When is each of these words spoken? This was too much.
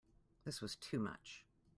This 0.45 0.61
was 0.63 0.75
too 0.77 0.97
much. 0.99 1.45